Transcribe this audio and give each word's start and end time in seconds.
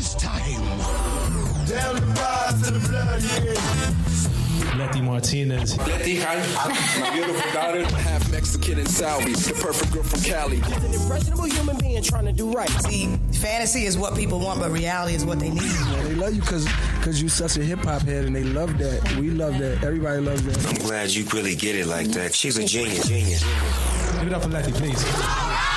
is 0.00 0.14
time. 0.14 0.62
Down 1.68 1.94
the 1.94 2.06
rise 2.16 2.62
to 2.62 2.70
the 2.72 2.88
blood, 2.88 3.22
yeah. 3.44 4.78
Letty 4.78 5.02
Martinez. 5.02 5.76
Letty, 5.76 6.16
hi. 6.16 6.36
My 7.00 7.10
beautiful 7.12 7.52
daughter. 7.52 7.84
Half 8.08 8.30
Mexican 8.32 8.78
and 8.78 8.88
Salvi. 8.88 9.32
The 9.32 9.52
perfect 9.62 9.92
girl 9.92 10.02
from 10.02 10.20
Cali. 10.22 10.56
An 10.56 10.94
impressionable 10.94 11.44
human 11.44 11.76
being 11.78 12.02
trying 12.02 12.24
to 12.24 12.32
do 12.32 12.50
right. 12.50 12.70
See, 12.88 13.14
fantasy 13.32 13.84
is 13.84 13.98
what 13.98 14.16
people 14.16 14.40
want, 14.40 14.60
but 14.60 14.70
reality 14.70 15.14
is 15.14 15.24
what 15.24 15.38
they 15.38 15.50
need. 15.50 15.62
Yeah, 15.62 16.02
they 16.04 16.14
love 16.14 16.34
you 16.34 16.40
because 16.40 16.64
because 16.98 17.20
you're 17.20 17.28
such 17.28 17.58
a 17.58 17.62
hip 17.62 17.80
hop 17.80 18.02
head, 18.02 18.24
and 18.24 18.34
they 18.34 18.44
love 18.44 18.78
that. 18.78 19.16
We 19.16 19.30
love 19.30 19.58
that. 19.58 19.84
Everybody 19.84 20.22
loves 20.22 20.42
that. 20.44 20.66
I'm 20.66 20.86
glad 20.86 21.10
you 21.10 21.26
really 21.34 21.54
get 21.54 21.76
it 21.76 21.86
like 21.86 22.08
that. 22.12 22.34
She's 22.34 22.56
a 22.56 22.64
genius. 22.64 23.06
Genius. 23.06 23.42
Give 24.18 24.28
it 24.28 24.32
up 24.32 24.42
for 24.42 24.48
Letty, 24.48 24.72
please. 24.72 25.69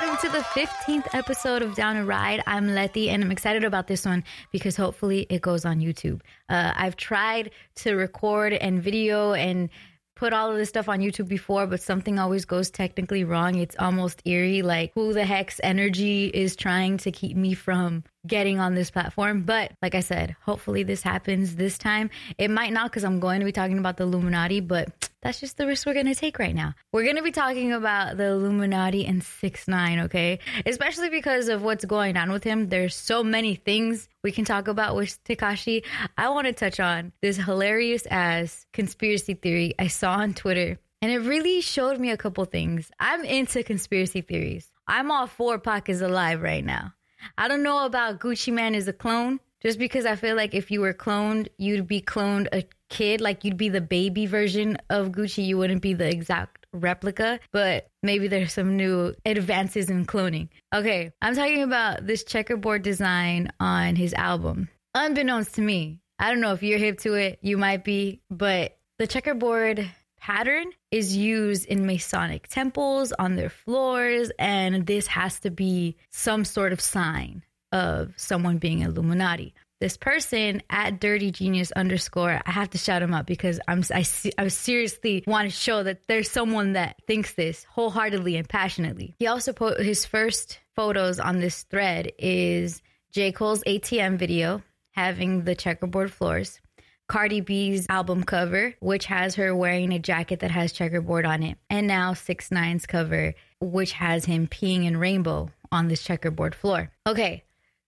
Welcome 0.00 0.30
to 0.30 0.38
the 0.38 0.44
15th 0.44 1.08
episode 1.12 1.60
of 1.60 1.74
Down 1.74 1.96
to 1.96 2.04
Ride. 2.06 2.42
I'm 2.46 2.68
Letty, 2.68 3.10
and 3.10 3.22
I'm 3.22 3.30
excited 3.30 3.64
about 3.64 3.86
this 3.86 4.06
one 4.06 4.24
because 4.50 4.74
hopefully 4.74 5.26
it 5.28 5.42
goes 5.42 5.66
on 5.66 5.80
YouTube. 5.80 6.22
Uh, 6.48 6.72
I've 6.74 6.96
tried 6.96 7.50
to 7.76 7.94
record 7.94 8.54
and 8.54 8.82
video 8.82 9.34
and 9.34 9.68
put 10.16 10.32
all 10.32 10.50
of 10.50 10.56
this 10.56 10.70
stuff 10.70 10.88
on 10.88 11.00
YouTube 11.00 11.28
before, 11.28 11.66
but 11.66 11.82
something 11.82 12.18
always 12.18 12.46
goes 12.46 12.70
technically 12.70 13.24
wrong. 13.24 13.56
It's 13.56 13.76
almost 13.78 14.22
eerie. 14.24 14.62
Like, 14.62 14.92
who 14.94 15.12
the 15.12 15.26
heck's 15.26 15.60
energy 15.62 16.28
is 16.28 16.56
trying 16.56 16.96
to 16.98 17.12
keep 17.12 17.36
me 17.36 17.52
from 17.52 18.02
getting 18.26 18.58
on 18.58 18.74
this 18.74 18.90
platform? 18.90 19.42
But 19.42 19.72
like 19.82 19.94
I 19.94 20.00
said, 20.00 20.34
hopefully 20.40 20.82
this 20.82 21.02
happens 21.02 21.56
this 21.56 21.76
time. 21.76 22.08
It 22.38 22.50
might 22.50 22.72
not 22.72 22.90
because 22.90 23.04
I'm 23.04 23.20
going 23.20 23.40
to 23.40 23.46
be 23.46 23.52
talking 23.52 23.78
about 23.78 23.98
the 23.98 24.04
Illuminati, 24.04 24.60
but 24.60 24.99
that's 25.22 25.40
just 25.40 25.56
the 25.56 25.66
risk 25.66 25.86
we're 25.86 25.94
going 25.94 26.06
to 26.06 26.14
take 26.14 26.38
right 26.38 26.54
now. 26.54 26.74
We're 26.92 27.04
going 27.04 27.16
to 27.16 27.22
be 27.22 27.32
talking 27.32 27.72
about 27.72 28.16
the 28.16 28.26
Illuminati 28.26 29.04
and 29.04 29.22
6 29.22 29.68
9 29.68 30.00
okay? 30.00 30.38
Especially 30.64 31.10
because 31.10 31.48
of 31.48 31.62
what's 31.62 31.84
going 31.84 32.16
on 32.16 32.32
with 32.32 32.44
him. 32.44 32.68
There's 32.68 32.94
so 32.94 33.22
many 33.22 33.54
things 33.54 34.08
we 34.22 34.32
can 34.32 34.44
talk 34.44 34.68
about 34.68 34.96
with 34.96 35.22
Takashi. 35.24 35.84
I 36.16 36.30
want 36.30 36.46
to 36.46 36.52
touch 36.52 36.80
on 36.80 37.12
this 37.20 37.36
hilarious 37.36 38.06
ass 38.06 38.66
conspiracy 38.72 39.34
theory 39.34 39.74
I 39.78 39.88
saw 39.88 40.12
on 40.12 40.34
Twitter. 40.34 40.78
And 41.02 41.10
it 41.10 41.18
really 41.18 41.60
showed 41.62 41.98
me 41.98 42.10
a 42.10 42.16
couple 42.16 42.44
things. 42.44 42.90
I'm 42.98 43.24
into 43.24 43.62
conspiracy 43.62 44.20
theories. 44.20 44.70
I'm 44.86 45.10
all 45.10 45.26
for 45.26 45.58
Pac 45.58 45.88
is 45.88 46.02
alive 46.02 46.42
right 46.42 46.64
now. 46.64 46.92
I 47.38 47.48
don't 47.48 47.62
know 47.62 47.84
about 47.84 48.20
Gucci 48.20 48.52
Mane 48.52 48.74
is 48.74 48.88
a 48.88 48.92
clone, 48.92 49.40
just 49.60 49.78
because 49.78 50.04
I 50.04 50.16
feel 50.16 50.36
like 50.36 50.54
if 50.54 50.70
you 50.70 50.80
were 50.80 50.94
cloned, 50.94 51.48
you'd 51.58 51.86
be 51.86 52.00
cloned 52.00 52.48
a 52.52 52.64
kid, 52.90 53.22
like 53.22 53.44
you'd 53.44 53.56
be 53.56 53.70
the 53.70 53.80
baby 53.80 54.26
version 54.26 54.76
of 54.90 55.08
Gucci. 55.08 55.46
You 55.46 55.56
wouldn't 55.56 55.80
be 55.80 55.94
the 55.94 56.08
exact 56.08 56.66
replica, 56.72 57.40
but 57.52 57.88
maybe 58.02 58.28
there's 58.28 58.52
some 58.52 58.76
new 58.76 59.14
advances 59.24 59.88
in 59.88 60.04
cloning. 60.04 60.48
Okay, 60.74 61.12
I'm 61.22 61.34
talking 61.34 61.62
about 61.62 62.06
this 62.06 62.24
checkerboard 62.24 62.82
design 62.82 63.50
on 63.58 63.96
his 63.96 64.12
album. 64.14 64.68
Unbeknownst 64.94 65.54
to 65.54 65.62
me, 65.62 66.00
I 66.18 66.30
don't 66.30 66.40
know 66.40 66.52
if 66.52 66.62
you're 66.62 66.78
hip 66.78 66.98
to 67.00 67.14
it, 67.14 67.38
you 67.40 67.56
might 67.56 67.84
be, 67.84 68.20
but 68.30 68.76
the 68.98 69.06
checkerboard 69.06 69.88
pattern 70.20 70.66
is 70.90 71.16
used 71.16 71.64
in 71.66 71.86
Masonic 71.86 72.46
temples 72.48 73.12
on 73.12 73.36
their 73.36 73.48
floors, 73.48 74.30
and 74.38 74.86
this 74.86 75.06
has 75.06 75.40
to 75.40 75.50
be 75.50 75.96
some 76.10 76.44
sort 76.44 76.72
of 76.72 76.80
sign 76.80 77.42
of 77.72 78.12
someone 78.16 78.58
being 78.58 78.82
Illuminati. 78.82 79.54
This 79.80 79.96
person 79.96 80.62
at 80.68 81.00
Dirty 81.00 81.30
Genius 81.30 81.72
underscore, 81.72 82.38
I 82.44 82.50
have 82.50 82.68
to 82.70 82.78
shout 82.78 83.00
him 83.00 83.14
out 83.14 83.26
because 83.26 83.58
I'm 83.66 83.82
I, 83.90 84.04
I 84.36 84.48
seriously 84.48 85.24
want 85.26 85.48
to 85.48 85.56
show 85.56 85.82
that 85.82 86.06
there's 86.06 86.30
someone 86.30 86.74
that 86.74 86.96
thinks 87.06 87.32
this 87.32 87.64
wholeheartedly 87.64 88.36
and 88.36 88.46
passionately. 88.46 89.14
He 89.18 89.26
also 89.26 89.54
put 89.54 89.80
his 89.80 90.04
first 90.04 90.60
photos 90.76 91.18
on 91.18 91.40
this 91.40 91.62
thread 91.62 92.12
is 92.18 92.82
J 93.12 93.32
Cole's 93.32 93.64
ATM 93.64 94.18
video 94.18 94.62
having 94.90 95.44
the 95.44 95.54
checkerboard 95.54 96.12
floors. 96.12 96.60
Cardi 97.08 97.40
B's 97.40 97.86
album 97.88 98.22
cover, 98.22 98.74
which 98.80 99.06
has 99.06 99.34
her 99.36 99.56
wearing 99.56 99.94
a 99.94 99.98
jacket 99.98 100.40
that 100.40 100.50
has 100.50 100.72
checkerboard 100.72 101.24
on 101.24 101.42
it, 101.42 101.56
and 101.70 101.86
now 101.86 102.12
Six 102.12 102.50
Nine's 102.50 102.84
cover, 102.84 103.34
which 103.60 103.92
has 103.92 104.26
him 104.26 104.46
peeing 104.46 104.84
in 104.84 104.98
rainbow 104.98 105.48
on 105.72 105.88
this 105.88 106.04
checkerboard 106.04 106.54
floor. 106.54 106.92
Okay, 107.06 107.44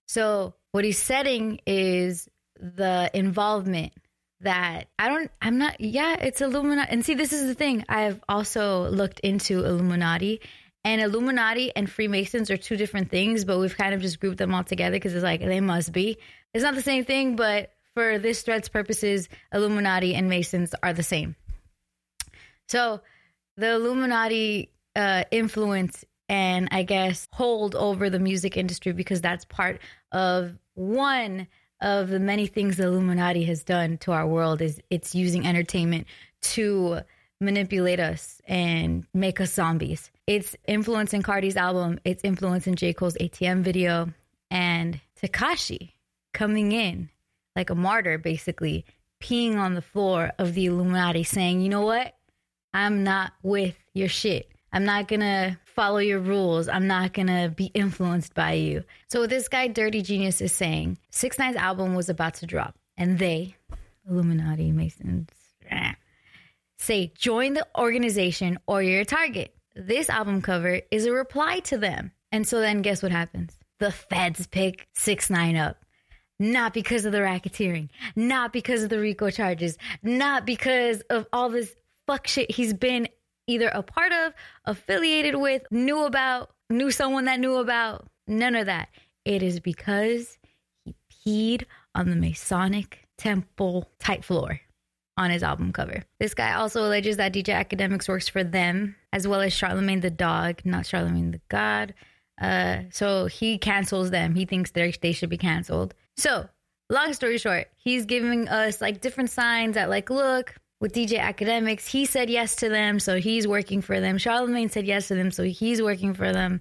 so 0.07 0.55
what 0.73 0.85
he's 0.85 0.99
setting 0.99 1.61
is 1.67 2.29
the 2.57 3.11
involvement 3.15 3.93
that 4.41 4.89
I 4.99 5.09
don't, 5.09 5.31
I'm 5.41 5.59
not, 5.59 5.81
yeah, 5.81 6.17
it's 6.21 6.41
Illuminati. 6.41 6.91
And 6.91 7.05
see, 7.05 7.15
this 7.15 7.33
is 7.33 7.47
the 7.47 7.55
thing. 7.55 7.85
I've 7.89 8.21
also 8.29 8.89
looked 8.89 9.21
into 9.21 9.65
Illuminati, 9.65 10.41
and 10.85 11.01
Illuminati 11.01 11.71
and 11.77 11.89
Freemasons 11.89 12.51
are 12.51 12.57
two 12.57 12.77
different 12.77 13.11
things, 13.11 13.45
but 13.45 13.59
we've 13.59 13.77
kind 13.77 13.95
of 13.95 14.01
just 14.01 14.19
grouped 14.19 14.39
them 14.39 14.53
all 14.53 14.65
together 14.65 14.97
because 14.97 15.15
it's 15.15 15.23
like 15.23 15.41
they 15.41 15.61
must 15.61 15.93
be. 15.93 16.19
It's 16.53 16.65
not 16.65 16.75
the 16.75 16.83
same 16.83 17.05
thing, 17.05 17.37
but 17.37 17.71
for 17.95 18.19
this 18.19 18.43
thread's 18.43 18.69
purposes, 18.69 19.29
Illuminati 19.53 20.15
and 20.15 20.29
Masons 20.29 20.75
are 20.83 20.93
the 20.93 21.05
same. 21.05 21.37
So 22.67 23.01
the 23.57 23.75
Illuminati 23.75 24.73
uh, 24.97 25.25
influence 25.31 26.05
and 26.33 26.67
I 26.73 26.83
guess 26.83 27.29
hold 27.31 27.75
over 27.75 28.09
the 28.09 28.19
music 28.19 28.57
industry 28.57 28.93
because 28.93 29.21
that's 29.21 29.45
part 29.45 29.81
of 30.13 30.57
one 30.73 31.47
of 31.83 32.09
the 32.09 32.19
many 32.19 32.47
things 32.47 32.79
the 32.79 32.85
Illuminati 32.85 33.45
has 33.45 33.63
done 33.63 33.99
to 33.99 34.13
our 34.13 34.27
world 34.27 34.63
is 34.63 34.81
it's 34.89 35.15
using 35.15 35.47
entertainment 35.47 36.07
to 36.41 37.01
manipulate 37.39 38.01
us 38.01 38.41
and 38.47 39.07
make 39.13 39.43
us 39.43 39.53
zombies. 39.53 40.11
It's 40.27 40.57
influencing 40.67 41.21
Cardi's 41.21 41.59
album, 41.59 42.01
it's 42.03 42.25
influencing 42.25 42.77
J. 42.77 42.95
Cole's 42.95 43.17
ATM 43.17 43.61
video, 43.61 44.09
and 44.51 44.99
Takashi 45.23 45.91
coming 46.33 46.73
in 46.73 47.11
like 47.55 47.69
a 47.69 47.75
martyr, 47.75 48.17
basically, 48.17 48.87
peeing 49.23 49.59
on 49.59 49.75
the 49.75 49.83
floor 49.83 50.33
of 50.39 50.55
the 50.55 50.65
Illuminati, 50.65 51.25
saying, 51.25 51.61
you 51.61 51.69
know 51.69 51.85
what? 51.85 52.15
I'm 52.73 53.05
not 53.05 53.33
with 53.43 53.77
your 53.93 54.09
shit. 54.09 54.49
I'm 54.73 54.85
not 54.85 55.09
gonna 55.09 55.59
follow 55.65 55.99
your 55.99 56.21
rules. 56.21 56.69
I'm 56.69 56.87
not 56.87 57.13
gonna 57.13 57.51
be 57.51 57.67
influenced 57.67 58.35
by 58.35 58.53
you. 58.53 58.85
So 59.09 59.27
this 59.27 59.49
guy, 59.49 59.69
Dirty 59.69 60.03
Genius, 60.03 60.41
is 60.41 60.53
saying 60.53 60.99
Six 61.11 61.39
Nine's 61.39 61.57
album 61.57 61.95
was 61.95 62.09
about 62.09 62.35
to 62.35 62.47
drop, 62.47 62.77
and 62.97 63.19
they, 63.19 63.57
Illuminati 64.09 64.73
Masons, 64.73 65.29
say 66.79 67.13
join 67.17 67.55
the 67.55 67.67
organization 67.79 68.59
or 68.67 68.83
you're 68.83 69.03
a 69.03 69.05
target. 69.05 69.55
This 69.75 70.11
album 70.11 70.43
cover 70.43 70.81
is 70.91 71.07
a 71.07 71.13
reply 71.13 71.61
to 71.61 71.79
them. 71.79 72.13
And 72.31 72.47
so 72.47 72.61
then 72.61 72.83
guess 72.83 73.03
what 73.03 73.13
happens? 73.13 73.57
The 73.79 73.93
feds 73.93 74.47
pick 74.47 74.89
Six 74.95 75.31
Nine 75.31 75.57
up. 75.57 75.77
Not 76.39 76.75
because 76.75 77.05
of 77.05 77.13
the 77.13 77.19
racketeering, 77.19 77.91
not 78.17 78.53
because 78.53 78.83
of 78.83 78.89
the 78.89 78.99
RICO 78.99 79.31
charges, 79.31 79.79
not 80.03 80.45
because 80.45 81.03
of 81.03 81.27
all 81.33 81.51
this 81.51 81.75
fuck 82.07 82.27
shit 82.27 82.51
he's 82.51 82.75
been 82.75 83.09
either 83.47 83.69
a 83.69 83.83
part 83.83 84.13
of, 84.13 84.33
affiliated 84.65 85.37
with, 85.37 85.63
knew 85.71 86.05
about, 86.05 86.51
knew 86.71 86.91
someone 86.91 87.25
that 87.27 87.41
knew 87.41 87.57
about. 87.57 88.07
None 88.27 88.55
of 88.55 88.67
that. 88.67 88.89
It 89.25 89.43
is 89.43 89.61
because 89.61 90.39
he 90.85 90.95
peed 91.27 91.65
on 91.95 92.11
the 92.11 92.17
Masonic 92.17 93.07
temple 93.19 93.91
type 93.99 94.25
floor 94.25 94.61
on 95.17 95.31
his 95.31 95.43
album 95.43 95.73
cover. 95.73 96.05
This 96.19 96.35
guy 96.35 96.55
also 96.55 96.87
alleges 96.87 97.19
that 97.19 97.33
DJ 97.33 97.55
Akademiks 97.55 98.09
works 98.09 98.29
for 98.29 98.43
them, 98.43 98.97
as 99.13 99.29
well 99.29 99.41
as 99.41 99.53
Charlemagne 99.53 100.01
the 100.01 100.11
dog, 100.11 100.61
not 100.65 100.87
Charlemagne 100.87 101.33
the 101.33 101.41
god. 101.49 101.95
Uh, 102.41 102.79
so 102.91 103.27
he 103.27 103.59
cancels 103.59 104.11
them. 104.11 104.35
He 104.35 104.47
thinks 104.47 104.73
they 104.73 105.13
should 105.13 105.29
be 105.29 105.39
canceled. 105.39 105.95
So 106.17 106.49
long 106.91 107.13
story 107.13 107.39
short, 107.39 107.69
he's 107.77 108.07
giving 108.07 108.49
us 108.49 108.81
like 108.81 109.01
different 109.01 109.31
signs 109.31 109.75
that 109.75 109.91
like, 109.91 110.11
look, 110.11 110.55
with 110.83 110.93
DJ 110.93 111.21
Akademiks. 111.21 111.87
he 111.87 112.05
said 112.05 112.29
yes 112.29 112.57
to 112.57 112.69
them, 112.69 112.99
so 112.99 113.21
he's 113.21 113.47
working 113.47 113.81
for 113.81 114.01
them. 114.01 114.19
Charlemagne 114.19 114.69
said 114.69 114.85
yes 114.85 115.07
to 115.09 115.15
them, 115.15 115.31
so 115.31 115.45
he's 115.45 115.81
working 115.81 116.13
for 116.13 116.33
them. 116.33 116.61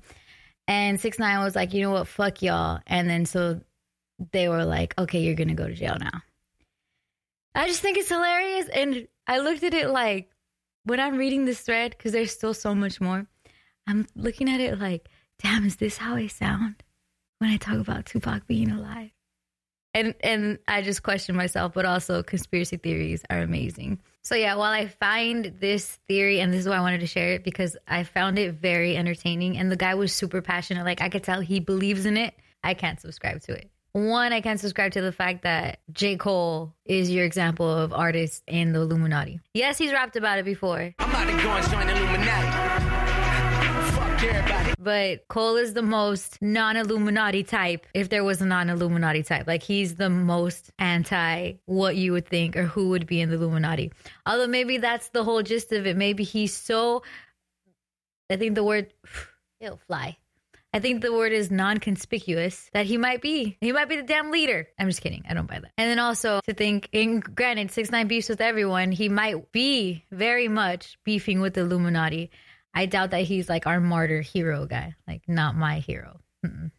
And 0.67 1.01
Six 1.01 1.17
Nine 1.17 1.43
was 1.43 1.55
like, 1.55 1.73
you 1.73 1.81
know 1.81 1.89
what, 1.89 2.07
fuck 2.07 2.43
y'all. 2.43 2.79
And 2.85 3.09
then 3.09 3.25
so 3.25 3.61
they 4.31 4.47
were 4.47 4.63
like, 4.63 4.93
okay, 4.99 5.21
you're 5.21 5.33
gonna 5.33 5.55
go 5.55 5.67
to 5.67 5.73
jail 5.73 5.97
now. 5.99 6.21
I 7.55 7.67
just 7.67 7.81
think 7.81 7.97
it's 7.97 8.09
hilarious, 8.09 8.69
and 8.69 9.07
I 9.25 9.39
looked 9.39 9.63
at 9.63 9.73
it 9.73 9.89
like 9.89 10.29
when 10.83 10.99
I'm 10.99 11.17
reading 11.17 11.45
this 11.45 11.61
thread 11.61 11.95
because 11.97 12.11
there's 12.11 12.31
still 12.31 12.53
so 12.53 12.75
much 12.75 13.01
more. 13.01 13.25
I'm 13.87 14.05
looking 14.15 14.51
at 14.51 14.59
it 14.59 14.77
like, 14.77 15.09
damn, 15.41 15.65
is 15.65 15.77
this 15.77 15.97
how 15.97 16.15
I 16.15 16.27
sound 16.27 16.83
when 17.39 17.49
I 17.49 17.57
talk 17.57 17.79
about 17.79 18.05
Tupac 18.05 18.45
being 18.45 18.69
alive? 18.69 19.09
And 19.93 20.15
and 20.21 20.59
I 20.67 20.81
just 20.81 21.03
question 21.03 21.35
myself, 21.35 21.73
but 21.73 21.85
also 21.85 22.23
conspiracy 22.23 22.77
theories 22.77 23.23
are 23.29 23.39
amazing. 23.39 23.99
So 24.23 24.35
yeah, 24.35 24.55
while 24.55 24.71
I 24.71 24.87
find 24.87 25.53
this 25.59 25.99
theory, 26.07 26.39
and 26.39 26.53
this 26.53 26.61
is 26.61 26.67
why 26.67 26.75
I 26.75 26.81
wanted 26.81 26.99
to 26.99 27.07
share 27.07 27.33
it 27.33 27.43
because 27.43 27.75
I 27.87 28.03
found 28.03 28.37
it 28.37 28.53
very 28.55 28.95
entertaining, 28.95 29.57
and 29.57 29.71
the 29.71 29.75
guy 29.75 29.95
was 29.95 30.13
super 30.13 30.41
passionate. 30.41 30.85
Like 30.85 31.01
I 31.01 31.09
could 31.09 31.23
tell 31.23 31.41
he 31.41 31.59
believes 31.59 32.05
in 32.05 32.17
it. 32.17 32.33
I 32.63 32.73
can't 32.75 32.99
subscribe 32.99 33.41
to 33.43 33.53
it. 33.53 33.69
One, 33.93 34.31
I 34.31 34.39
can't 34.39 34.59
subscribe 34.59 34.93
to 34.93 35.01
the 35.01 35.11
fact 35.11 35.43
that 35.43 35.79
J. 35.91 36.15
Cole 36.15 36.73
is 36.85 37.09
your 37.09 37.25
example 37.25 37.69
of 37.69 37.91
artist 37.91 38.41
in 38.47 38.71
the 38.71 38.79
Illuminati. 38.79 39.41
Yes, 39.53 39.77
he's 39.77 39.91
rapped 39.91 40.15
about 40.15 40.39
it 40.39 40.45
before. 40.45 40.93
But 44.81 45.27
Cole 45.27 45.57
is 45.57 45.75
the 45.75 45.83
most 45.83 46.41
non 46.41 46.75
Illuminati 46.75 47.43
type, 47.43 47.85
if 47.93 48.09
there 48.09 48.23
was 48.23 48.41
a 48.41 48.47
non 48.47 48.67
Illuminati 48.67 49.21
type. 49.21 49.45
Like 49.45 49.61
he's 49.61 49.95
the 49.95 50.09
most 50.09 50.71
anti 50.79 51.53
what 51.65 51.95
you 51.95 52.13
would 52.13 52.27
think 52.27 52.57
or 52.57 52.63
who 52.63 52.89
would 52.89 53.05
be 53.05 53.21
in 53.21 53.29
the 53.29 53.35
Illuminati. 53.35 53.91
Although 54.25 54.47
maybe 54.47 54.77
that's 54.77 55.09
the 55.09 55.23
whole 55.23 55.43
gist 55.43 55.71
of 55.71 55.85
it. 55.85 55.95
Maybe 55.95 56.23
he's 56.23 56.53
so, 56.53 57.03
I 58.31 58.37
think 58.37 58.55
the 58.55 58.63
word, 58.63 58.91
it'll 59.59 59.77
fly. 59.77 60.17
I 60.73 60.79
think 60.79 61.01
the 61.01 61.11
word 61.11 61.33
is 61.33 61.51
non-conspicuous 61.51 62.69
that 62.73 62.85
he 62.85 62.97
might 62.97 63.21
be. 63.21 63.57
He 63.59 63.73
might 63.73 63.89
be 63.89 63.97
the 63.97 64.03
damn 64.03 64.31
leader. 64.31 64.67
I'm 64.79 64.87
just 64.87 65.01
kidding. 65.01 65.23
I 65.29 65.33
don't 65.33 65.47
buy 65.47 65.59
that. 65.59 65.73
And 65.77 65.89
then 65.89 65.99
also 65.99 66.39
to 66.47 66.53
think, 66.53 66.87
in 66.93 67.19
granted, 67.19 67.71
six 67.71 67.91
nine 67.91 68.07
beefs 68.07 68.29
with 68.29 68.41
everyone. 68.41 68.91
He 68.93 69.09
might 69.09 69.51
be 69.51 70.05
very 70.11 70.47
much 70.47 70.97
beefing 71.03 71.39
with 71.39 71.53
the 71.53 71.61
Illuminati. 71.61 72.31
I 72.73 72.85
doubt 72.85 73.11
that 73.11 73.23
he's 73.23 73.49
like 73.49 73.67
our 73.67 73.79
martyr 73.79 74.21
hero 74.21 74.65
guy. 74.65 74.95
Like 75.07 75.23
not 75.27 75.55
my 75.55 75.79
hero. 75.79 76.19
Mm-mm. 76.45 76.71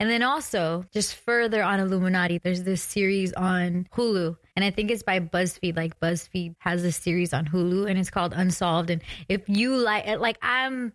And 0.00 0.08
then 0.08 0.22
also, 0.22 0.84
just 0.92 1.16
further 1.16 1.62
on 1.62 1.80
Illuminati, 1.80 2.38
there's 2.38 2.62
this 2.62 2.82
series 2.82 3.32
on 3.32 3.88
Hulu. 3.92 4.36
And 4.54 4.64
I 4.64 4.70
think 4.70 4.92
it's 4.92 5.02
by 5.02 5.18
BuzzFeed. 5.18 5.76
Like 5.76 5.98
BuzzFeed 5.98 6.54
has 6.58 6.82
this 6.82 6.96
series 6.96 7.32
on 7.32 7.46
Hulu 7.46 7.88
and 7.90 7.98
it's 7.98 8.10
called 8.10 8.32
Unsolved. 8.32 8.90
And 8.90 9.02
if 9.28 9.48
you 9.48 9.76
like 9.76 10.06
like 10.20 10.38
I'm 10.40 10.92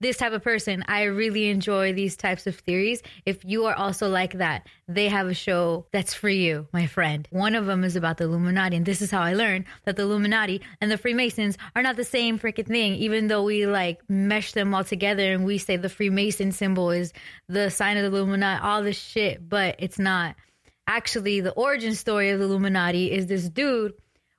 this 0.00 0.18
type 0.18 0.32
of 0.32 0.42
person, 0.42 0.84
I 0.88 1.04
really 1.04 1.48
enjoy 1.48 1.92
these 1.92 2.16
types 2.16 2.46
of 2.46 2.56
theories. 2.56 3.02
If 3.24 3.44
you 3.44 3.64
are 3.64 3.74
also 3.74 4.08
like 4.08 4.34
that, 4.34 4.66
they 4.88 5.08
have 5.08 5.26
a 5.26 5.34
show 5.34 5.86
that's 5.90 6.12
for 6.12 6.28
you, 6.28 6.68
my 6.72 6.86
friend. 6.86 7.26
One 7.30 7.54
of 7.54 7.66
them 7.66 7.82
is 7.82 7.96
about 7.96 8.18
the 8.18 8.24
Illuminati, 8.24 8.76
and 8.76 8.84
this 8.84 9.00
is 9.00 9.10
how 9.10 9.22
I 9.22 9.34
learned 9.34 9.64
that 9.84 9.96
the 9.96 10.02
Illuminati 10.02 10.60
and 10.80 10.90
the 10.90 10.98
Freemasons 10.98 11.56
are 11.74 11.82
not 11.82 11.96
the 11.96 12.04
same 12.04 12.38
freaking 12.38 12.66
thing, 12.66 12.94
even 12.96 13.28
though 13.28 13.44
we 13.44 13.66
like 13.66 14.00
mesh 14.08 14.52
them 14.52 14.74
all 14.74 14.84
together 14.84 15.32
and 15.32 15.44
we 15.44 15.58
say 15.58 15.76
the 15.76 15.88
Freemason 15.88 16.52
symbol 16.52 16.90
is 16.90 17.12
the 17.48 17.70
sign 17.70 17.96
of 17.96 18.10
the 18.10 18.16
Illuminati, 18.16 18.62
all 18.62 18.82
this 18.82 18.98
shit, 18.98 19.48
but 19.48 19.76
it's 19.78 19.98
not. 19.98 20.36
Actually, 20.86 21.40
the 21.40 21.52
origin 21.52 21.94
story 21.94 22.30
of 22.30 22.38
the 22.38 22.44
Illuminati 22.44 23.10
is 23.10 23.26
this 23.26 23.48
dude 23.48 23.94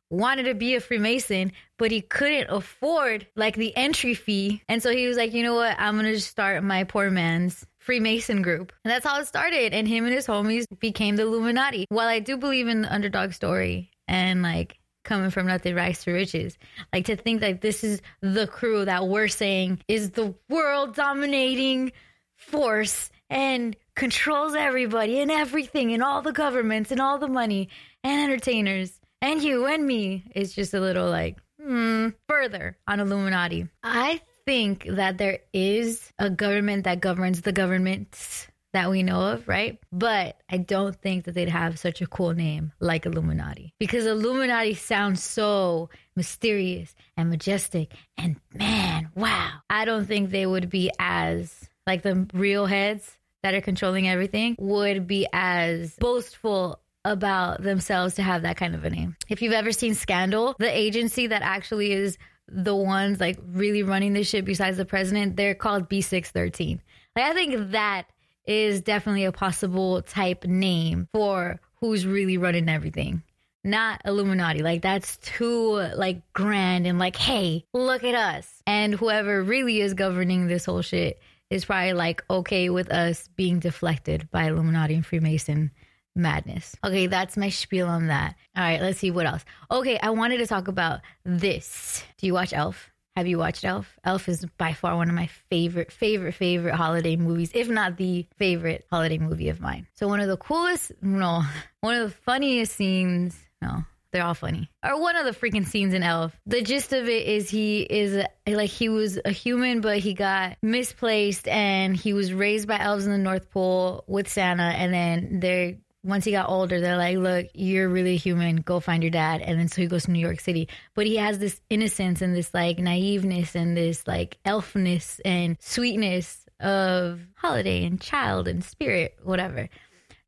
wanted 0.10 0.44
to 0.44 0.54
be 0.54 0.76
a 0.76 0.80
Freemason, 0.80 1.52
but 1.78 1.92
he 1.92 2.02
couldn't 2.02 2.50
afford 2.50 3.28
like 3.36 3.56
the 3.56 3.76
entry 3.76 4.14
fee. 4.14 4.62
And 4.68 4.82
so 4.82 4.92
he 4.92 5.08
was 5.08 5.18
like, 5.18 5.34
you 5.34 5.44
know 5.44 5.56
what? 5.56 5.76
I'm 5.80 6.00
going 6.00 6.12
to 6.12 6.20
start 6.20 6.64
my 6.64 6.84
poor 6.84 7.10
man's 7.10 7.66
Freemason 7.80 8.42
group. 8.42 8.74
And 8.84 8.92
that's 8.92 9.06
how 9.06 9.20
it 9.20 9.28
started. 9.28 9.74
And 9.74 9.88
him 9.88 10.06
and 10.06 10.14
his 10.14 10.28
homies 10.28 10.66
became 10.80 11.16
the 11.16 11.24
Illuminati. 11.24 11.86
While 11.90 12.08
I 12.08 12.20
do 12.20 12.38
believe 12.38 12.68
in 12.68 12.82
the 12.82 12.94
underdog 12.94 13.34
story 13.34 13.92
and 14.08 14.42
like 14.42 14.78
coming 15.04 15.30
from 15.30 15.48
nothing 15.48 15.74
rise 15.76 16.04
to 16.04 16.12
riches, 16.12 16.58
like 16.92 17.06
to 17.06 17.16
think 17.16 17.42
like 17.42 17.62
this 17.62 17.84
is 17.84 18.02
the 18.22 18.48
crew 18.48 18.84
that 18.84 19.08
we're 19.08 19.30
saying 19.30 19.80
is 19.88 20.12
the 20.12 20.36
world 20.50 20.96
dominating 20.96 21.94
force 22.36 23.10
and 23.30 23.76
controls 23.96 24.54
everybody 24.56 25.20
and 25.20 25.32
everything 25.32 25.94
and 25.94 26.04
all 26.04 26.22
the 26.22 26.34
governments 26.34 26.92
and 26.92 27.02
all 27.02 27.18
the 27.18 27.28
money 27.28 27.70
and 28.04 28.22
entertainers 28.22 29.00
and 29.22 29.42
you 29.42 29.66
and 29.66 29.86
me 29.86 30.24
is 30.36 30.54
just 30.54 30.74
a 30.74 30.80
little 30.80 31.10
like 31.10 31.38
hmm, 31.68 32.10
further 32.28 32.78
on 32.88 33.00
Illuminati. 33.00 33.68
I 33.84 34.22
think 34.46 34.86
that 34.86 35.18
there 35.18 35.40
is 35.54 36.12
a 36.18 36.30
government 36.30 36.86
that 36.86 37.02
governs 37.02 37.42
the 37.42 37.52
governments 37.52 38.48
that 38.74 38.90
we 38.90 39.04
know 39.04 39.22
of, 39.22 39.48
right? 39.48 39.80
But 39.92 40.40
I 40.50 40.58
don't 40.58 40.96
think 40.96 41.26
that 41.26 41.34
they'd 41.34 41.50
have 41.50 41.80
such 41.80 42.02
a 42.02 42.08
cool 42.08 42.34
name 42.34 42.72
like 42.80 43.06
Illuminati 43.06 43.74
because 43.80 44.06
Illuminati 44.06 44.76
sounds 44.76 45.24
so 45.24 45.90
mysterious 46.16 46.96
and 47.16 47.30
majestic 47.30 47.94
and 48.18 48.38
man, 48.54 49.10
wow. 49.16 49.52
I 49.70 49.86
don't 49.86 50.06
think 50.06 50.30
they 50.30 50.46
would 50.46 50.70
be 50.70 50.92
as 51.00 51.70
like 51.86 52.04
the 52.04 52.28
real 52.34 52.66
heads 52.66 53.18
that 53.44 53.54
are 53.54 53.62
controlling 53.62 54.08
everything 54.08 54.56
would 54.60 55.08
be 55.08 55.28
as 55.34 55.96
boastful 55.96 56.80
about 57.12 57.62
themselves 57.62 58.16
to 58.16 58.24
have 58.24 58.44
that 58.44 58.58
kind 58.58 58.76
of 58.76 58.84
a 58.86 58.90
name. 58.90 59.16
If 59.30 59.42
you've 59.42 59.54
ever 59.54 59.72
seen 59.72 59.96
Scandal, 59.96 60.56
the 60.60 60.70
agency 60.70 61.28
that 61.28 61.42
actually 61.42 61.92
is 61.92 62.18
the 62.48 62.76
ones 62.76 63.20
like 63.20 63.38
really 63.46 63.84
running 63.84 64.14
this 64.14 64.30
shit 64.30 64.46
besides 64.46 64.78
the 64.78 64.86
president, 64.86 65.36
they're 65.36 65.56
called 65.56 65.90
B613. 65.90 66.80
Like 67.16 67.26
I 67.26 67.34
think 67.34 67.72
that 67.72 68.08
is 68.46 68.82
definitely 68.82 69.26
a 69.26 69.32
possible 69.32 70.02
type 70.02 70.46
name 70.46 71.08
for 71.14 71.60
who's 71.82 72.06
really 72.06 72.38
running 72.38 72.70
everything. 72.70 73.24
Not 73.64 74.02
Illuminati. 74.06 74.62
Like 74.62 74.82
that's 74.82 75.18
too 75.18 75.74
like 75.96 76.22
grand 76.34 76.88
and 76.88 77.00
like, 77.00 77.18
hey, 77.18 77.66
look 77.74 78.04
at 78.04 78.16
us. 78.16 78.62
And 78.66 78.94
whoever 78.94 79.44
really 79.44 79.82
is 79.82 79.94
governing 79.94 80.48
this 80.48 80.66
whole 80.66 80.82
shit 80.82 81.20
is 81.50 81.66
probably 81.66 81.94
like 81.94 82.24
okay 82.30 82.70
with 82.70 82.92
us 82.92 83.30
being 83.36 83.60
deflected 83.60 84.30
by 84.32 84.46
Illuminati 84.46 84.96
and 84.96 85.06
Freemason 85.06 85.72
madness. 86.18 86.76
Okay, 86.84 87.08
that's 87.08 87.38
my 87.38 87.50
spiel 87.50 87.88
on 87.88 88.08
that. 88.08 88.36
All 88.56 88.64
right, 88.64 88.82
let's 88.82 89.00
see 89.00 89.12
what 89.12 89.26
else. 89.26 89.46
Okay, 89.72 89.98
I 90.00 90.10
wanted 90.10 90.38
to 90.40 90.48
talk 90.48 90.68
about 90.68 91.02
this. 91.24 92.04
Do 92.18 92.28
you 92.28 92.34
watch 92.34 92.54
Elf? 92.54 92.92
Have 93.16 93.26
you 93.26 93.40
watched 93.40 93.66
Elf? 93.66 93.98
Elf 94.04 94.30
is 94.30 94.46
by 94.58 94.74
far 94.74 94.96
one 94.96 95.10
of 95.10 95.16
my 95.16 95.26
favorite, 95.50 95.92
favorite, 95.92 96.34
favorite 96.34 96.76
holiday 96.76 97.16
movies, 97.16 97.52
if 97.56 97.68
not 97.68 97.98
the 97.98 98.28
favorite 98.38 98.86
holiday 98.92 99.18
movie 99.18 99.50
of 99.50 99.60
mine. 99.60 99.88
So, 99.96 100.08
one 100.08 100.20
of 100.20 100.28
the 100.28 100.38
coolest, 100.38 100.92
no, 101.02 101.42
one 101.82 101.96
of 101.96 102.10
the 102.10 102.16
funniest 102.16 102.76
scenes, 102.76 103.36
no, 103.60 103.84
they're 104.12 104.24
all 104.24 104.36
funny. 104.36 104.70
Or 104.84 105.02
one 105.02 105.16
of 105.16 105.26
the 105.26 105.32
freaking 105.32 105.66
scenes 105.66 105.94
in 105.94 106.04
Elf. 106.04 106.40
The 106.46 106.62
gist 106.62 106.94
of 106.94 107.10
it 107.10 107.28
is 107.28 107.50
he 107.50 107.82
is 107.82 108.24
like 108.48 108.70
he 108.70 108.90
was 108.90 109.20
a 109.26 109.32
human, 109.32 109.82
but 109.82 109.98
he 109.98 110.14
got 110.14 110.58
misplaced 110.62 111.48
and 111.48 111.96
he 111.96 112.14
was 112.14 112.32
raised 112.32 112.68
by 112.68 112.80
elves 112.80 113.06
in 113.06 113.12
the 113.12 113.18
North 113.18 113.50
Pole 113.50 114.04
with 114.08 114.30
Santa, 114.30 114.62
and 114.62 114.94
then 114.94 115.40
they're 115.40 115.78
once 116.08 116.24
he 116.26 116.32
got 116.32 116.50
older, 116.50 116.80
they're 116.80 116.98
like, 116.98 117.18
look, 117.18 117.48
you're 117.54 117.90
really 117.90 118.16
human. 118.16 118.58
Go 118.58 118.80
find 118.80 119.04
your 119.04 119.12
dad. 119.12 119.42
And 119.42 119.60
then 119.60 119.68
so 119.68 119.82
he 119.82 119.88
goes 119.88 120.06
to 120.06 120.12
New 120.12 120.20
York 120.20 120.40
City. 120.40 120.70
But 120.96 121.06
he 121.06 121.18
has 121.18 121.38
this 121.38 121.60
innocence 121.70 122.22
and 122.22 122.36
this 122.36 122.54
like 122.54 122.78
naiveness 122.78 123.56
and 123.56 123.76
this 123.76 124.08
like 124.08 124.38
elfness 124.46 125.20
and 125.26 125.58
sweetness 125.60 126.46
of 126.62 127.20
holiday 127.36 127.86
and 127.86 128.00
child 128.00 128.48
and 128.48 128.64
spirit, 128.64 129.18
whatever. 129.22 129.70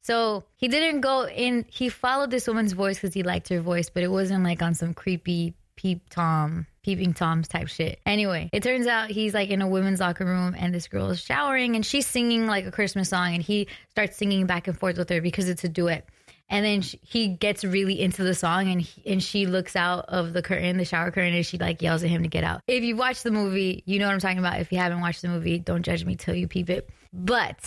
So 0.02 0.44
he 0.58 0.68
didn't 0.68 1.02
go 1.02 1.28
in, 1.28 1.66
he 1.70 1.90
followed 1.90 2.32
this 2.32 2.48
woman's 2.48 2.74
voice 2.74 2.98
because 2.98 3.14
he 3.14 3.24
liked 3.24 3.48
her 3.50 3.62
voice, 3.62 3.90
but 3.90 4.04
it 4.04 4.12
wasn't 4.12 4.44
like 4.44 4.62
on 4.62 4.74
some 4.74 4.94
creepy 4.94 5.56
peep 5.76 6.10
Tom, 6.10 6.68
peeping 6.84 7.14
Toms 7.14 7.48
type 7.48 7.68
shit. 7.68 8.00
Anyway, 8.06 8.50
it 8.54 8.64
turns 8.64 8.88
out 8.88 9.10
he's 9.10 9.34
like 9.34 9.50
in 9.50 9.62
a 9.62 9.68
women's 9.68 10.00
locker 10.00 10.26
room 10.26 10.56
and 10.58 10.74
this 10.74 10.88
girl 10.88 11.10
is 11.10 11.20
showering 11.20 11.76
and 11.76 11.86
she's 11.86 12.08
singing 12.08 12.48
like 12.48 12.66
a 12.66 12.72
Christmas 12.72 13.10
song 13.10 13.34
and 13.34 13.44
he 13.44 13.68
starts 13.90 14.18
singing 14.18 14.46
back 14.46 14.68
and 14.68 14.78
forth 14.78 14.98
with 14.98 15.10
her 15.10 15.22
because 15.22 15.50
it's 15.50 15.64
a 15.64 15.70
duet. 15.70 16.08
And 16.52 16.66
then 16.66 16.82
she, 16.82 17.00
he 17.04 17.28
gets 17.28 17.64
really 17.64 18.02
into 18.02 18.24
the 18.24 18.34
song 18.34 18.72
and 18.72 18.82
he, 18.82 19.12
and 19.12 19.22
she 19.22 19.46
looks 19.46 19.76
out 19.76 20.06
of 20.08 20.34
the 20.34 20.42
curtain, 20.42 20.78
the 20.78 20.86
shower 20.86 21.12
curtain, 21.12 21.36
and 21.36 21.46
she 21.46 21.60
like 21.60 21.82
yells 21.82 22.04
at 22.04 22.10
him 22.10 22.24
to 22.24 22.30
get 22.30 22.44
out. 22.44 22.62
If 22.68 22.84
you 22.84 22.96
watch 22.96 23.22
the 23.22 23.32
movie, 23.32 23.84
you 23.86 24.00
know 24.00 24.08
what 24.08 24.14
I'm 24.14 24.20
talking 24.20 24.40
about. 24.40 24.60
If 24.60 24.72
you 24.72 24.80
haven't 24.80 25.00
watched 25.00 25.22
the 25.22 25.28
movie, 25.28 25.60
don't 25.60 25.84
judge 25.84 26.04
me 26.06 26.16
till 26.16 26.34
you 26.34 26.48
peep 26.48 26.72
it. 26.72 26.90
But 27.14 27.60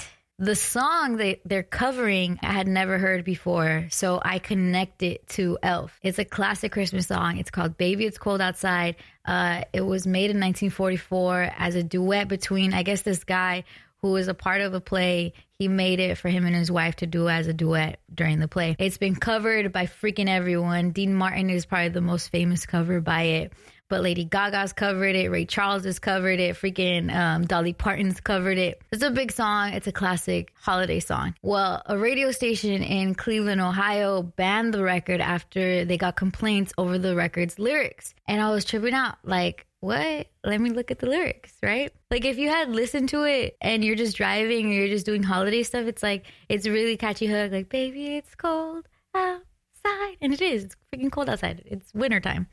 the 0.42 0.56
song 0.56 1.18
they, 1.18 1.40
they're 1.44 1.62
covering 1.62 2.36
I 2.42 2.50
had 2.50 2.66
never 2.66 2.98
heard 2.98 3.24
before, 3.24 3.86
so 3.90 4.20
I 4.24 4.40
connect 4.40 5.04
it 5.04 5.24
to 5.28 5.56
Elf. 5.62 5.96
It's 6.02 6.18
a 6.18 6.24
classic 6.24 6.72
Christmas 6.72 7.06
song. 7.06 7.38
It's 7.38 7.52
called 7.52 7.78
Baby 7.78 8.06
It's 8.06 8.18
Cold 8.18 8.40
Outside. 8.40 8.96
Uh, 9.24 9.62
it 9.72 9.82
was 9.82 10.04
made 10.04 10.32
in 10.32 10.40
1944 10.40 11.52
as 11.56 11.76
a 11.76 11.84
duet 11.84 12.26
between, 12.26 12.74
I 12.74 12.82
guess, 12.82 13.02
this 13.02 13.22
guy 13.22 13.62
who 13.98 14.10
was 14.10 14.26
a 14.26 14.34
part 14.34 14.62
of 14.62 14.74
a 14.74 14.80
play. 14.80 15.32
He 15.60 15.68
made 15.68 16.00
it 16.00 16.18
for 16.18 16.28
him 16.28 16.44
and 16.44 16.56
his 16.56 16.72
wife 16.72 16.96
to 16.96 17.06
do 17.06 17.28
as 17.28 17.46
a 17.46 17.54
duet 17.54 18.00
during 18.12 18.40
the 18.40 18.48
play. 18.48 18.74
It's 18.80 18.98
been 18.98 19.14
covered 19.14 19.72
by 19.72 19.86
freaking 19.86 20.28
everyone. 20.28 20.90
Dean 20.90 21.14
Martin 21.14 21.50
is 21.50 21.66
probably 21.66 21.90
the 21.90 22.00
most 22.00 22.30
famous 22.30 22.66
cover 22.66 23.00
by 23.00 23.22
it 23.22 23.52
but 23.88 24.02
Lady 24.02 24.24
Gaga's 24.24 24.72
covered 24.72 25.14
it, 25.16 25.30
Ray 25.30 25.44
Charles 25.44 25.84
has 25.84 25.98
covered 25.98 26.40
it, 26.40 26.56
freaking 26.56 27.14
um, 27.14 27.44
Dolly 27.46 27.72
Parton's 27.72 28.20
covered 28.20 28.58
it. 28.58 28.80
It's 28.90 29.02
a 29.02 29.10
big 29.10 29.32
song. 29.32 29.74
It's 29.74 29.86
a 29.86 29.92
classic 29.92 30.52
holiday 30.54 31.00
song. 31.00 31.34
Well, 31.42 31.82
a 31.86 31.98
radio 31.98 32.30
station 32.30 32.82
in 32.82 33.14
Cleveland, 33.14 33.60
Ohio 33.60 34.22
banned 34.22 34.72
the 34.72 34.82
record 34.82 35.20
after 35.20 35.84
they 35.84 35.98
got 35.98 36.16
complaints 36.16 36.72
over 36.78 36.98
the 36.98 37.14
record's 37.14 37.58
lyrics. 37.58 38.14
And 38.26 38.40
I 38.40 38.50
was 38.50 38.64
tripping 38.64 38.94
out 38.94 39.16
like, 39.24 39.66
what? 39.80 40.28
Let 40.44 40.60
me 40.60 40.70
look 40.70 40.90
at 40.92 41.00
the 41.00 41.06
lyrics, 41.06 41.52
right? 41.60 41.92
Like 42.10 42.24
if 42.24 42.38
you 42.38 42.48
had 42.48 42.70
listened 42.70 43.08
to 43.10 43.24
it 43.24 43.56
and 43.60 43.84
you're 43.84 43.96
just 43.96 44.16
driving 44.16 44.70
or 44.70 44.74
you're 44.74 44.88
just 44.88 45.04
doing 45.04 45.24
holiday 45.24 45.64
stuff, 45.64 45.86
it's 45.86 46.04
like 46.04 46.26
it's 46.48 46.68
really 46.68 46.96
catchy 46.96 47.26
hook, 47.26 47.50
like 47.50 47.68
baby, 47.68 48.16
it's 48.16 48.34
cold 48.36 48.86
outside. 49.12 50.16
And 50.20 50.32
it 50.32 50.40
is. 50.40 50.64
It's 50.64 50.76
freaking 50.94 51.10
cold 51.10 51.28
outside. 51.28 51.64
It's 51.66 51.92
wintertime. 51.92 52.46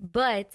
But 0.00 0.50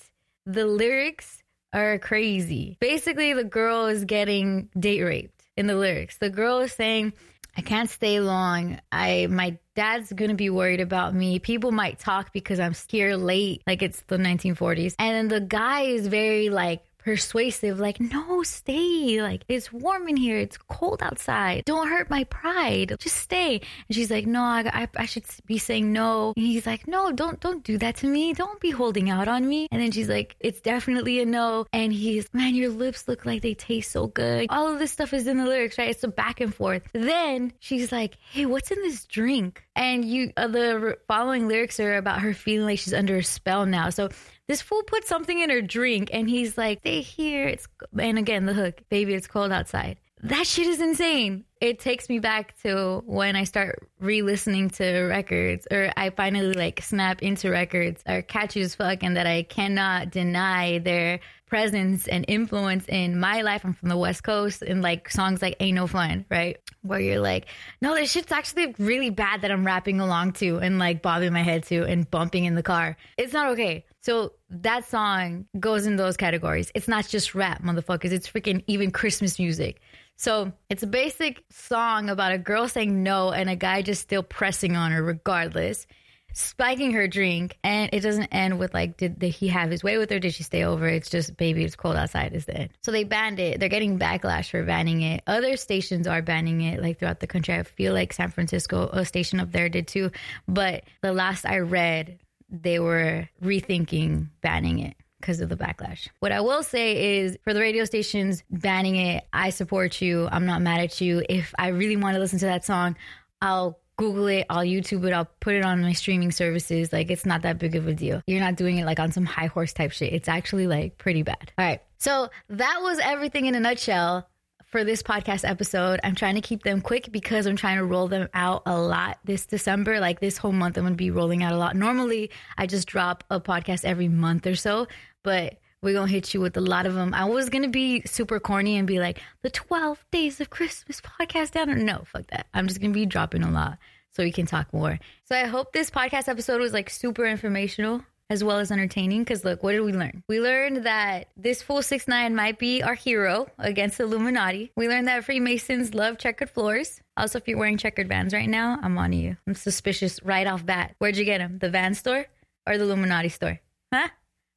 the 0.45 0.65
lyrics 0.65 1.43
are 1.73 1.99
crazy. 1.99 2.77
Basically, 2.79 3.33
the 3.33 3.43
girl 3.43 3.87
is 3.87 4.05
getting 4.05 4.69
date 4.79 5.03
raped 5.03 5.43
in 5.55 5.67
the 5.67 5.75
lyrics. 5.75 6.17
The 6.17 6.29
girl 6.29 6.59
is 6.59 6.73
saying, 6.73 7.13
I 7.57 7.61
can't 7.61 7.89
stay 7.89 8.19
long. 8.19 8.79
I 8.91 9.27
my 9.29 9.57
dad's 9.75 10.13
gonna 10.13 10.35
be 10.35 10.49
worried 10.49 10.81
about 10.81 11.13
me. 11.13 11.39
People 11.39 11.71
might 11.71 11.99
talk 11.99 12.31
because 12.31 12.59
I'm 12.59 12.73
here 12.89 13.15
late, 13.15 13.63
like 13.67 13.81
it's 13.81 14.01
the 14.07 14.17
1940s. 14.17 14.95
And 14.97 15.15
then 15.15 15.27
the 15.27 15.45
guy 15.45 15.81
is 15.81 16.07
very 16.07 16.49
like 16.49 16.83
persuasive, 16.99 17.79
like, 17.79 17.99
no, 17.99 18.43
stay. 18.43 19.21
Like, 19.21 19.43
it's 19.47 19.71
warm 19.73 20.07
in 20.07 20.17
here. 20.17 20.37
It's 20.37 20.57
cold 20.57 21.01
outside. 21.01 21.65
Don't 21.65 21.87
hurt 21.87 22.09
my 22.09 22.25
pride. 22.25 22.95
Just 22.99 23.17
stay. 23.17 23.61
And 23.87 23.95
she's 23.95 24.11
like, 24.11 24.25
no, 24.25 24.41
I, 24.41 24.69
I, 24.73 24.87
I 24.95 25.05
should 25.05 25.25
be 25.45 25.57
saying 25.57 25.91
no. 25.91 26.33
And 26.35 26.45
he's 26.45 26.65
like, 26.65 26.87
no, 26.87 27.11
don't, 27.11 27.39
don't 27.39 27.63
do 27.63 27.77
that 27.79 27.97
to 27.97 28.07
me. 28.07 28.33
Don't 28.33 28.59
be 28.59 28.71
holding 28.71 29.09
out 29.09 29.27
on 29.27 29.47
me. 29.47 29.67
And 29.71 29.81
then 29.81 29.91
she's 29.91 30.09
like, 30.09 30.35
it's 30.39 30.61
definitely 30.61 31.19
a 31.21 31.25
no. 31.25 31.65
And 31.73 31.91
he's, 31.91 32.31
man, 32.33 32.55
your 32.55 32.69
lips 32.69 33.07
look 33.07 33.25
like 33.25 33.41
they 33.41 33.53
taste 33.53 33.91
so 33.91 34.07
good. 34.07 34.47
All 34.49 34.71
of 34.71 34.79
this 34.79 34.91
stuff 34.91 35.13
is 35.13 35.27
in 35.27 35.37
the 35.37 35.45
lyrics, 35.45 35.77
right? 35.77 35.89
It's 35.89 36.03
a 36.03 36.07
back 36.07 36.41
and 36.41 36.53
forth. 36.53 36.83
Then 36.93 37.53
she's 37.59 37.91
like, 37.91 38.17
hey, 38.31 38.45
what's 38.45 38.71
in 38.71 38.81
this 38.81 39.05
drink? 39.05 39.63
And 39.75 40.03
you, 40.03 40.33
uh, 40.35 40.47
the 40.47 40.97
following 41.07 41.47
lyrics 41.47 41.79
are 41.79 41.95
about 41.95 42.19
her 42.19 42.33
feeling 42.33 42.65
like 42.65 42.79
she's 42.79 42.93
under 42.93 43.17
a 43.17 43.23
spell 43.23 43.65
now. 43.65 43.89
So 43.89 44.09
this 44.49 44.63
fool 44.63 44.81
put 44.81 45.05
something 45.05 45.39
in 45.39 45.51
her 45.51 45.61
drink 45.61 46.09
and 46.11 46.27
he's 46.27 46.57
like, 46.57 46.79
stay 46.79 47.01
here. 47.01 47.47
It's, 47.47 47.67
and 47.97 48.17
again, 48.17 48.47
the 48.47 48.53
hook, 48.53 48.81
baby, 48.89 49.13
it's 49.13 49.27
cold 49.27 49.51
outside. 49.51 49.97
That 50.23 50.47
shit 50.47 50.65
is 50.65 50.81
insane. 50.81 51.45
It 51.61 51.79
takes 51.79 52.09
me 52.09 52.17
back 52.17 52.59
to 52.63 53.03
when 53.05 53.35
I 53.35 53.43
start 53.43 53.87
re-listening 53.99 54.71
to 54.71 55.03
records 55.03 55.67
or 55.69 55.93
I 55.95 56.09
finally 56.09 56.53
like 56.53 56.81
snap 56.81 57.21
into 57.21 57.51
records 57.51 58.01
or 58.07 58.23
catchy 58.23 58.61
as 58.61 58.73
fuck 58.73 59.03
and 59.03 59.17
that 59.17 59.27
I 59.27 59.43
cannot 59.43 60.09
deny 60.09 60.79
their 60.79 61.19
presence 61.45 62.07
and 62.07 62.25
influence 62.27 62.85
in 62.87 63.19
my 63.19 63.43
life. 63.43 63.63
I'm 63.63 63.73
from 63.73 63.89
the 63.89 63.97
West 63.97 64.23
Coast 64.23 64.63
and 64.63 64.81
like 64.81 65.11
songs 65.11 65.43
like 65.43 65.57
Ain't 65.59 65.75
No 65.75 65.85
Fun, 65.85 66.25
right? 66.29 66.57
Where 66.81 66.99
you're 66.99 67.19
like, 67.19 67.45
no, 67.81 67.93
this 67.93 68.11
shit's 68.11 68.31
actually 68.31 68.73
really 68.79 69.11
bad 69.11 69.41
that 69.41 69.51
I'm 69.51 69.65
rapping 69.65 69.99
along 69.99 70.33
to 70.33 70.57
and 70.57 70.79
like 70.79 71.03
bobbing 71.03 71.33
my 71.33 71.43
head 71.43 71.63
to 71.65 71.83
and 71.83 72.09
bumping 72.09 72.45
in 72.45 72.55
the 72.55 72.63
car. 72.63 72.97
It's 73.15 73.31
not 73.31 73.51
okay. 73.51 73.85
So 74.01 74.33
that 74.49 74.87
song 74.87 75.45
goes 75.59 75.85
in 75.85 75.97
those 75.97 76.15
categories. 76.17 76.71
It's 76.73 76.87
not 76.87 77.07
just 77.07 77.35
rap, 77.35 77.61
motherfuckers. 77.63 78.11
It's 78.11 78.29
freaking 78.29 78.63
even 78.67 78.91
Christmas 78.91 79.37
music. 79.39 79.81
So 80.15 80.51
it's 80.69 80.83
a 80.83 80.87
basic 80.87 81.43
song 81.49 82.09
about 82.09 82.31
a 82.33 82.37
girl 82.37 82.67
saying 82.67 83.03
no 83.03 83.31
and 83.31 83.49
a 83.49 83.55
guy 83.55 83.81
just 83.81 84.01
still 84.01 84.23
pressing 84.23 84.75
on 84.75 84.91
her 84.91 85.01
regardless, 85.01 85.87
spiking 86.33 86.91
her 86.93 87.07
drink. 87.07 87.57
And 87.63 87.89
it 87.93 88.01
doesn't 88.01 88.27
end 88.27 88.59
with 88.59 88.73
like, 88.73 88.97
did, 88.97 89.19
did 89.19 89.29
he 89.29 89.47
have 89.49 89.69
his 89.69 89.83
way 89.83 89.97
with 89.97 90.09
her? 90.11 90.19
Did 90.19 90.33
she 90.33 90.43
stay 90.43 90.63
over? 90.63 90.87
It's 90.87 91.09
just, 91.09 91.35
baby, 91.37 91.63
it's 91.63 91.75
cold 91.75 91.95
outside 91.95 92.33
is 92.33 92.45
the 92.45 92.57
end. 92.57 92.69
So 92.83 92.91
they 92.91 93.03
banned 93.03 93.39
it. 93.39 93.59
They're 93.59 93.69
getting 93.69 93.99
backlash 93.99 94.49
for 94.49 94.63
banning 94.63 95.01
it. 95.01 95.23
Other 95.27 95.57
stations 95.57 96.07
are 96.07 96.21
banning 96.21 96.61
it 96.61 96.81
like 96.81 96.99
throughout 96.99 97.19
the 97.19 97.27
country. 97.27 97.53
I 97.55 97.63
feel 97.63 97.93
like 97.93 98.13
San 98.13 98.29
Francisco, 98.29 98.89
a 98.91 99.05
station 99.05 99.39
up 99.39 99.51
there 99.51 99.69
did 99.69 99.87
too. 99.87 100.11
But 100.47 100.83
the 101.01 101.13
last 101.13 101.45
I 101.45 101.59
read, 101.59 102.19
they 102.49 102.79
were 102.79 103.29
rethinking 103.43 104.29
banning 104.41 104.79
it 104.79 104.95
because 105.19 105.41
of 105.41 105.49
the 105.49 105.55
backlash. 105.55 106.07
What 106.19 106.31
I 106.31 106.41
will 106.41 106.63
say 106.63 107.19
is 107.19 107.37
for 107.43 107.53
the 107.53 107.59
radio 107.59 107.85
stations 107.85 108.43
banning 108.49 108.95
it, 108.95 109.25
I 109.33 109.49
support 109.49 110.01
you. 110.01 110.27
I'm 110.31 110.45
not 110.45 110.61
mad 110.61 110.79
at 110.79 111.01
you. 111.01 111.23
If 111.27 111.53
I 111.59 111.69
really 111.69 111.97
want 111.97 112.15
to 112.15 112.19
listen 112.19 112.39
to 112.39 112.45
that 112.45 112.65
song, 112.65 112.95
I'll 113.41 113.79
Google 113.97 114.27
it, 114.27 114.45
I'll 114.49 114.63
YouTube 114.63 115.05
it, 115.05 115.13
I'll 115.13 115.29
put 115.41 115.55
it 115.55 115.65
on 115.65 115.81
my 115.81 115.91
streaming 115.91 116.31
services. 116.31 116.93
Like 116.93 117.11
it's 117.11 117.25
not 117.25 117.41
that 117.41 117.57
big 117.59 117.75
of 117.75 117.85
a 117.87 117.93
deal. 117.93 118.21
You're 118.27 118.39
not 118.39 118.55
doing 118.55 118.77
it 118.77 118.85
like 118.85 118.99
on 118.99 119.11
some 119.11 119.25
high 119.25 119.47
horse 119.47 119.73
type 119.73 119.91
shit. 119.91 120.13
It's 120.13 120.29
actually 120.29 120.67
like 120.67 120.97
pretty 120.97 121.21
bad. 121.21 121.51
All 121.57 121.65
right. 121.65 121.81
So 121.97 122.29
that 122.49 122.79
was 122.81 122.99
everything 122.99 123.45
in 123.47 123.55
a 123.55 123.59
nutshell 123.59 124.29
for 124.69 124.83
this 124.83 125.01
podcast 125.01 125.47
episode. 125.47 125.99
I'm 126.03 126.15
trying 126.15 126.35
to 126.35 126.41
keep 126.41 126.63
them 126.63 126.81
quick 126.81 127.11
because 127.11 127.45
I'm 127.45 127.55
trying 127.55 127.77
to 127.77 127.85
roll 127.85 128.07
them 128.07 128.29
out 128.33 128.63
a 128.65 128.79
lot 128.79 129.19
this 129.23 129.45
December. 129.45 129.99
Like 129.99 130.19
this 130.19 130.37
whole 130.37 130.51
month, 130.51 130.77
I'm 130.77 130.83
going 130.83 130.93
to 130.93 130.97
be 130.97 131.11
rolling 131.11 131.43
out 131.43 131.53
a 131.53 131.57
lot. 131.57 131.75
Normally, 131.75 132.29
I 132.57 132.67
just 132.67 132.87
drop 132.87 133.23
a 133.29 133.39
podcast 133.39 133.83
every 133.83 134.07
month 134.07 134.45
or 134.45 134.55
so, 134.55 134.87
but 135.23 135.59
we're 135.81 135.93
going 135.93 136.07
to 136.07 136.13
hit 136.13 136.33
you 136.33 136.41
with 136.41 136.55
a 136.57 136.61
lot 136.61 136.85
of 136.85 136.93
them. 136.93 137.13
I 137.13 137.25
was 137.25 137.49
going 137.49 137.63
to 137.63 137.69
be 137.69 138.03
super 138.05 138.39
corny 138.39 138.77
and 138.77 138.87
be 138.87 138.99
like, 138.99 139.21
the 139.41 139.49
12 139.49 140.05
days 140.11 140.39
of 140.39 140.49
Christmas 140.49 141.01
podcast 141.01 141.51
down. 141.51 141.85
No, 141.85 142.03
fuck 142.05 142.27
that. 142.27 142.47
I'm 142.53 142.67
just 142.67 142.79
going 142.79 142.91
to 142.91 142.99
be 142.99 143.05
dropping 143.05 143.43
a 143.43 143.51
lot 143.51 143.79
so 144.11 144.23
we 144.23 144.31
can 144.31 144.45
talk 144.45 144.71
more. 144.73 144.99
So 145.25 145.35
I 145.35 145.45
hope 145.45 145.73
this 145.73 145.89
podcast 145.89 146.27
episode 146.27 146.61
was 146.61 146.73
like 146.73 146.89
super 146.89 147.25
informational 147.25 148.03
as 148.29 148.43
well 148.43 148.59
as 148.59 148.71
entertaining. 148.71 149.23
Because 149.23 149.43
look, 149.43 149.63
what 149.63 149.71
did 149.71 149.81
we 149.81 149.93
learn? 149.93 150.23
We 150.27 150.39
learned 150.39 150.85
that 150.85 151.29
this 151.35 151.61
fool 151.61 151.81
six 151.81 152.07
nine 152.07 152.35
might 152.35 152.59
be 152.59 152.83
our 152.83 152.93
hero 152.93 153.47
against 153.57 153.99
Illuminati. 153.99 154.71
We 154.75 154.87
learned 154.87 155.07
that 155.07 155.23
Freemasons 155.23 155.93
love 155.93 156.17
checkered 156.17 156.49
floors. 156.49 157.01
Also, 157.17 157.39
if 157.39 157.47
you're 157.47 157.57
wearing 157.57 157.77
checkered 157.77 158.07
vans 158.07 158.33
right 158.33 158.49
now, 158.49 158.79
I'm 158.81 158.97
on 158.97 159.13
you. 159.13 159.37
I'm 159.47 159.55
suspicious 159.55 160.21
right 160.23 160.47
off 160.47 160.65
bat. 160.65 160.95
Where'd 160.99 161.17
you 161.17 161.25
get 161.25 161.39
them? 161.39 161.57
The 161.59 161.69
van 161.69 161.95
store 161.95 162.25
or 162.67 162.77
the 162.77 162.83
Illuminati 162.83 163.29
store? 163.29 163.59
Huh? 163.93 164.09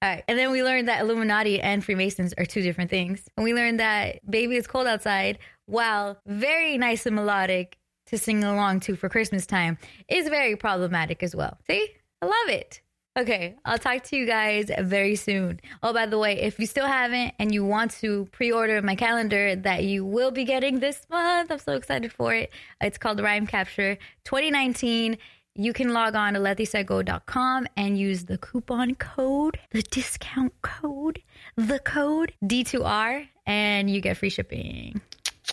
All 0.03 0.09
right. 0.09 0.25
And 0.29 0.39
then 0.39 0.51
we 0.51 0.63
learned 0.63 0.89
that 0.89 1.01
Illuminati 1.01 1.61
and 1.61 1.85
Freemasons 1.85 2.35
are 2.37 2.45
two 2.45 2.61
different 2.61 2.91
things. 2.91 3.23
And 3.37 3.45
we 3.45 3.55
learned 3.55 3.81
that 3.81 4.19
Baby 4.29 4.57
It's 4.57 4.67
Cold 4.67 4.87
Outside, 4.87 5.39
while 5.67 6.19
very 6.27 6.77
nice 6.77 7.07
and 7.07 7.15
melodic 7.15 7.79
to 8.07 8.19
sing 8.19 8.43
along 8.43 8.81
to 8.81 8.97
for 8.97 9.09
Christmas 9.09 9.47
time, 9.47 9.79
is 10.09 10.29
very 10.29 10.57
problematic 10.57 11.23
as 11.23 11.35
well. 11.35 11.57
See? 11.69 11.89
I 12.21 12.27
love 12.27 12.49
it. 12.49 12.82
Okay, 13.15 13.57
I'll 13.67 13.77
talk 13.77 14.05
to 14.05 14.17
you 14.17 14.25
guys 14.25 14.71
very 14.81 15.17
soon. 15.17 15.61
Oh, 15.83 15.93
by 15.93 16.07
the 16.07 16.19
way, 16.19 16.41
if 16.41 16.59
you 16.59 16.65
still 16.65 16.87
haven't 16.87 17.35
and 17.39 17.53
you 17.53 17.63
want 17.63 17.91
to 18.01 18.27
pre 18.33 18.51
order 18.51 18.81
my 18.81 18.95
calendar 18.95 19.55
that 19.55 19.85
you 19.85 20.07
will 20.07 20.31
be 20.31 20.45
getting 20.45 20.81
this 20.81 21.07
month, 21.11 21.51
I'm 21.51 21.59
so 21.59 21.75
excited 21.75 22.11
for 22.11 22.33
it. 22.33 22.51
It's 22.81 22.97
called 22.97 23.21
Rhyme 23.21 23.47
Capture 23.47 23.99
2019. 24.25 25.19
You 25.55 25.75
can 25.75 25.93
log 25.93 26.15
on 26.15 26.33
to 26.33 26.41
lethisego.com 26.41 27.67
and 27.77 27.99
use 27.99 28.25
the 28.25 28.39
coupon 28.39 28.95
code, 28.95 29.59
the 29.73 29.83
discount 29.83 30.55
code, 30.63 31.21
the 31.57 31.81
code 31.81 32.33
D2R, 32.43 33.29
and 33.45 33.91
you 33.91 34.01
get 34.01 34.17
free 34.17 34.31
shipping. 34.31 35.03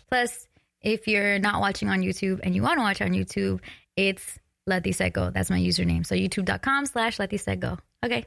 Plus, 0.07 0.47
if 0.81 1.09
you're 1.09 1.39
not 1.39 1.59
watching 1.59 1.89
on 1.89 1.99
YouTube 1.99 2.39
and 2.41 2.55
you 2.55 2.61
want 2.61 2.77
to 2.77 2.83
watch 2.83 3.01
on 3.01 3.09
YouTube, 3.09 3.59
it's 3.97 4.39
Let 4.69 4.83
This 4.83 4.97
Set 4.97 5.13
Go. 5.13 5.29
That's 5.29 5.49
my 5.49 5.59
username. 5.59 6.05
So 6.05 6.15
youtube.com 6.15 6.85
slash 6.85 7.19
Let 7.19 7.29
This 7.29 7.43
Set 7.43 7.59
Go. 7.59 7.77
Okay. 8.05 8.25